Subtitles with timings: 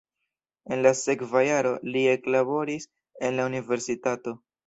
[0.75, 2.89] En la sekva jaro li eklaboris
[3.29, 4.35] en la universitato.